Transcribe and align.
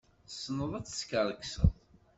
Tessneḍ 0.27 0.71
ad 0.77 0.85
teskerkseḍ. 0.85 1.73